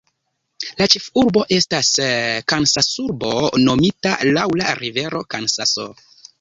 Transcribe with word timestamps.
La 0.79 0.87
ĉefurbo 0.93 1.43
estas 1.57 1.91
Kansasurbo, 2.53 3.31
nomita 3.69 4.17
laŭ 4.33 4.49
la 4.65 4.75
rivero 4.83 5.27
Kansaso. 5.37 5.91